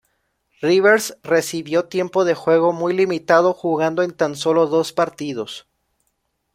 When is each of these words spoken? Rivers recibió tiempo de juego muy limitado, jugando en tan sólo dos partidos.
Rivers 0.61 1.15
recibió 1.21 1.85
tiempo 1.85 2.25
de 2.25 2.33
juego 2.33 2.73
muy 2.73 2.95
limitado, 2.95 3.53
jugando 3.53 4.01
en 4.01 4.09
tan 4.17 4.35
sólo 4.35 4.65
dos 4.65 4.93
partidos. 4.93 5.67